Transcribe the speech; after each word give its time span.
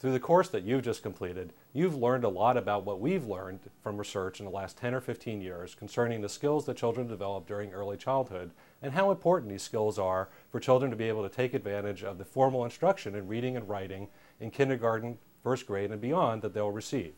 Through 0.00 0.12
the 0.12 0.20
course 0.20 0.48
that 0.50 0.62
you've 0.62 0.84
just 0.84 1.02
completed, 1.02 1.52
you've 1.72 1.96
learned 1.96 2.22
a 2.22 2.28
lot 2.28 2.56
about 2.56 2.84
what 2.84 3.00
we've 3.00 3.26
learned 3.26 3.58
from 3.82 3.98
research 3.98 4.38
in 4.38 4.46
the 4.46 4.52
last 4.52 4.76
10 4.76 4.94
or 4.94 5.00
15 5.00 5.40
years 5.40 5.74
concerning 5.74 6.20
the 6.20 6.28
skills 6.28 6.66
that 6.66 6.76
children 6.76 7.08
develop 7.08 7.48
during 7.48 7.72
early 7.72 7.96
childhood 7.96 8.52
and 8.80 8.92
how 8.92 9.10
important 9.10 9.50
these 9.50 9.64
skills 9.64 9.98
are 9.98 10.28
for 10.52 10.60
children 10.60 10.92
to 10.92 10.96
be 10.96 11.08
able 11.08 11.28
to 11.28 11.34
take 11.34 11.52
advantage 11.52 12.04
of 12.04 12.16
the 12.16 12.24
formal 12.24 12.64
instruction 12.64 13.16
in 13.16 13.26
reading 13.26 13.56
and 13.56 13.68
writing 13.68 14.06
in 14.38 14.52
kindergarten, 14.52 15.18
first 15.42 15.66
grade, 15.66 15.90
and 15.90 16.00
beyond 16.00 16.42
that 16.42 16.54
they'll 16.54 16.70
receive. 16.70 17.14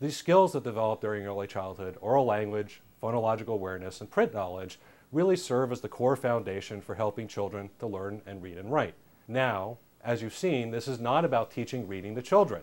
These 0.00 0.16
skills 0.16 0.52
that 0.54 0.64
develop 0.64 1.00
during 1.00 1.24
early 1.24 1.46
childhood, 1.46 1.96
oral 2.00 2.24
language, 2.24 2.82
phonological 3.00 3.54
awareness, 3.54 4.00
and 4.00 4.10
print 4.10 4.34
knowledge, 4.34 4.80
really 5.12 5.36
serve 5.36 5.70
as 5.70 5.80
the 5.80 5.88
core 5.88 6.16
foundation 6.16 6.80
for 6.80 6.96
helping 6.96 7.28
children 7.28 7.70
to 7.78 7.86
learn 7.86 8.20
and 8.26 8.42
read 8.42 8.58
and 8.58 8.72
write. 8.72 8.94
Now, 9.28 9.78
as 10.04 10.22
you've 10.22 10.34
seen, 10.34 10.70
this 10.70 10.88
is 10.88 10.98
not 10.98 11.24
about 11.24 11.50
teaching 11.50 11.86
reading 11.86 12.14
to 12.14 12.22
children. 12.22 12.62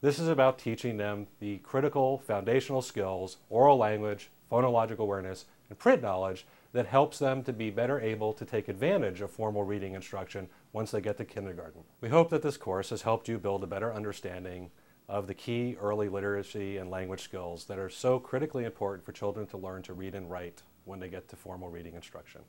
This 0.00 0.18
is 0.18 0.28
about 0.28 0.58
teaching 0.58 0.96
them 0.96 1.26
the 1.40 1.58
critical 1.58 2.18
foundational 2.18 2.82
skills, 2.82 3.38
oral 3.50 3.76
language, 3.76 4.30
phonological 4.50 5.00
awareness, 5.00 5.44
and 5.68 5.78
print 5.78 6.02
knowledge 6.02 6.46
that 6.72 6.86
helps 6.86 7.18
them 7.18 7.42
to 7.42 7.52
be 7.52 7.70
better 7.70 8.00
able 8.00 8.32
to 8.32 8.44
take 8.44 8.68
advantage 8.68 9.20
of 9.20 9.30
formal 9.30 9.64
reading 9.64 9.94
instruction 9.94 10.48
once 10.72 10.90
they 10.90 11.00
get 11.00 11.16
to 11.16 11.24
kindergarten. 11.24 11.82
We 12.00 12.08
hope 12.08 12.30
that 12.30 12.42
this 12.42 12.56
course 12.56 12.90
has 12.90 13.02
helped 13.02 13.28
you 13.28 13.38
build 13.38 13.64
a 13.64 13.66
better 13.66 13.92
understanding 13.92 14.70
of 15.08 15.26
the 15.26 15.34
key 15.34 15.76
early 15.80 16.08
literacy 16.08 16.76
and 16.76 16.90
language 16.90 17.22
skills 17.22 17.64
that 17.64 17.78
are 17.78 17.88
so 17.88 18.18
critically 18.18 18.64
important 18.64 19.04
for 19.04 19.12
children 19.12 19.46
to 19.48 19.56
learn 19.56 19.82
to 19.82 19.94
read 19.94 20.14
and 20.14 20.30
write 20.30 20.62
when 20.84 21.00
they 21.00 21.08
get 21.08 21.28
to 21.28 21.36
formal 21.36 21.70
reading 21.70 21.94
instruction. 21.94 22.42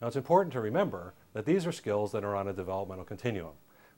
Now 0.00 0.08
it's 0.08 0.16
important 0.16 0.52
to 0.54 0.60
remember 0.60 1.14
that 1.32 1.46
these 1.46 1.64
are 1.64 1.72
skills 1.72 2.10
that 2.12 2.24
are 2.24 2.34
on 2.34 2.48
a 2.48 2.52
developmental 2.52 3.04
continuum 3.04 3.52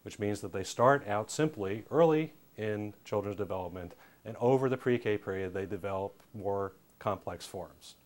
which 0.05 0.19
means 0.19 0.41
that 0.41 0.53
they 0.53 0.63
start 0.63 1.07
out 1.09 1.31
simply 1.31 1.85
early 1.91 2.33
in 2.57 2.95
children's 3.05 3.37
development 3.37 3.95
and 4.25 4.37
over 4.41 4.69
the 4.69 4.77
pre-K 4.77 5.19
period 5.19 5.53
they 5.53 5.67
develop 5.67 6.23
more 6.33 6.73
complex 6.99 7.45
forms. 7.47 7.97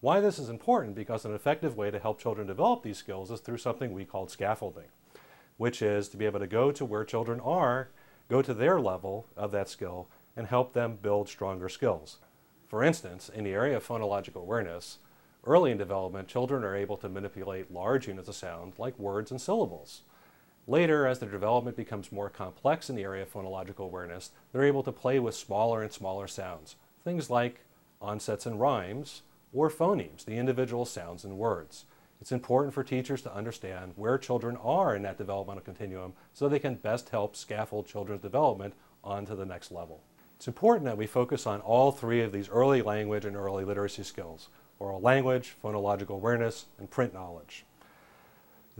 Why 0.00 0.20
this 0.20 0.38
is 0.38 0.48
important 0.48 0.94
because 0.94 1.24
an 1.24 1.34
effective 1.34 1.76
way 1.76 1.90
to 1.90 1.98
help 1.98 2.20
children 2.20 2.46
develop 2.46 2.82
these 2.82 2.98
skills 2.98 3.30
is 3.30 3.40
through 3.40 3.58
something 3.58 3.92
we 3.92 4.04
call 4.04 4.28
scaffolding, 4.28 4.88
which 5.56 5.82
is 5.82 6.08
to 6.08 6.16
be 6.16 6.24
able 6.24 6.40
to 6.40 6.46
go 6.46 6.70
to 6.70 6.84
where 6.84 7.04
children 7.04 7.40
are, 7.40 7.90
go 8.28 8.40
to 8.40 8.54
their 8.54 8.80
level 8.80 9.26
of 9.36 9.50
that 9.50 9.68
skill, 9.68 10.08
and 10.36 10.46
help 10.46 10.72
them 10.72 10.98
build 11.02 11.28
stronger 11.28 11.68
skills. 11.68 12.18
For 12.68 12.84
instance, 12.84 13.28
in 13.28 13.44
the 13.44 13.52
area 13.52 13.76
of 13.76 13.86
phonological 13.86 14.42
awareness, 14.42 14.98
early 15.44 15.72
in 15.72 15.78
development, 15.78 16.28
children 16.28 16.62
are 16.62 16.76
able 16.76 16.96
to 16.98 17.08
manipulate 17.08 17.72
large 17.72 18.06
units 18.06 18.28
of 18.28 18.36
sound 18.36 18.74
like 18.78 18.96
words 18.98 19.32
and 19.32 19.40
syllables. 19.40 20.02
Later, 20.70 21.06
as 21.06 21.18
their 21.18 21.30
development 21.30 21.78
becomes 21.78 22.12
more 22.12 22.28
complex 22.28 22.90
in 22.90 22.96
the 22.96 23.02
area 23.02 23.22
of 23.22 23.32
phonological 23.32 23.86
awareness, 23.86 24.32
they're 24.52 24.64
able 24.64 24.82
to 24.82 24.92
play 24.92 25.18
with 25.18 25.34
smaller 25.34 25.82
and 25.82 25.90
smaller 25.90 26.28
sounds, 26.28 26.76
things 27.02 27.30
like 27.30 27.64
onsets 28.02 28.44
and 28.44 28.60
rimes, 28.60 29.22
or 29.54 29.70
phonemes, 29.70 30.26
the 30.26 30.36
individual 30.36 30.84
sounds 30.84 31.24
and 31.24 31.38
words. 31.38 31.86
It's 32.20 32.32
important 32.32 32.74
for 32.74 32.84
teachers 32.84 33.22
to 33.22 33.34
understand 33.34 33.94
where 33.96 34.18
children 34.18 34.58
are 34.62 34.94
in 34.94 35.00
that 35.04 35.16
developmental 35.16 35.64
continuum 35.64 36.12
so 36.34 36.50
they 36.50 36.58
can 36.58 36.74
best 36.74 37.08
help 37.08 37.34
scaffold 37.34 37.86
children's 37.86 38.20
development 38.20 38.74
onto 39.02 39.34
the 39.34 39.46
next 39.46 39.72
level. 39.72 40.02
It's 40.36 40.48
important 40.48 40.84
that 40.84 40.98
we 40.98 41.06
focus 41.06 41.46
on 41.46 41.62
all 41.62 41.92
three 41.92 42.20
of 42.20 42.30
these 42.30 42.50
early 42.50 42.82
language 42.82 43.24
and 43.24 43.36
early 43.36 43.64
literacy 43.64 44.02
skills, 44.02 44.50
oral 44.78 45.00
language, 45.00 45.56
phonological 45.64 46.10
awareness, 46.10 46.66
and 46.78 46.90
print 46.90 47.14
knowledge. 47.14 47.64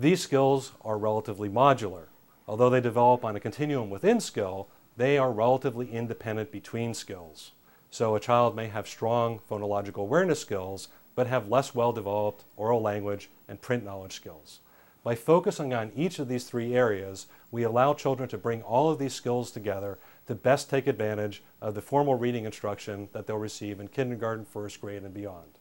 These 0.00 0.22
skills 0.22 0.74
are 0.84 0.96
relatively 0.96 1.48
modular. 1.48 2.04
Although 2.46 2.70
they 2.70 2.80
develop 2.80 3.24
on 3.24 3.34
a 3.34 3.40
continuum 3.40 3.90
within 3.90 4.20
skill, 4.20 4.68
they 4.96 5.18
are 5.18 5.32
relatively 5.32 5.90
independent 5.90 6.52
between 6.52 6.94
skills. 6.94 7.50
So 7.90 8.14
a 8.14 8.20
child 8.20 8.54
may 8.54 8.68
have 8.68 8.86
strong 8.86 9.40
phonological 9.50 10.02
awareness 10.02 10.38
skills, 10.38 10.86
but 11.16 11.26
have 11.26 11.48
less 11.48 11.74
well-developed 11.74 12.44
oral 12.56 12.80
language 12.80 13.28
and 13.48 13.60
print 13.60 13.84
knowledge 13.84 14.12
skills. 14.12 14.60
By 15.02 15.16
focusing 15.16 15.74
on 15.74 15.90
each 15.96 16.20
of 16.20 16.28
these 16.28 16.44
three 16.44 16.76
areas, 16.76 17.26
we 17.50 17.64
allow 17.64 17.92
children 17.92 18.28
to 18.28 18.38
bring 18.38 18.62
all 18.62 18.92
of 18.92 19.00
these 19.00 19.14
skills 19.14 19.50
together 19.50 19.98
to 20.28 20.36
best 20.36 20.70
take 20.70 20.86
advantage 20.86 21.42
of 21.60 21.74
the 21.74 21.82
formal 21.82 22.14
reading 22.14 22.44
instruction 22.44 23.08
that 23.12 23.26
they'll 23.26 23.36
receive 23.36 23.80
in 23.80 23.88
kindergarten, 23.88 24.44
first 24.44 24.80
grade, 24.80 25.02
and 25.02 25.12
beyond. 25.12 25.58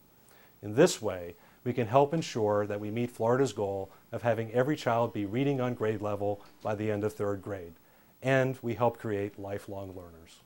In 0.62 0.76
this 0.76 1.02
way, 1.02 1.34
we 1.64 1.72
can 1.72 1.86
help 1.86 2.14
ensure 2.14 2.66
that 2.66 2.80
we 2.80 2.90
meet 2.90 3.10
Florida's 3.10 3.52
goal 3.52 3.90
of 4.12 4.22
having 4.22 4.52
every 4.52 4.76
child 4.76 5.12
be 5.12 5.26
reading 5.26 5.60
on 5.60 5.74
grade 5.74 6.00
level 6.00 6.40
by 6.62 6.74
the 6.74 6.90
end 6.90 7.04
of 7.04 7.12
third 7.12 7.42
grade. 7.42 7.74
And 8.22 8.58
we 8.62 8.74
help 8.74 8.98
create 8.98 9.38
lifelong 9.38 9.94
learners. 9.94 10.42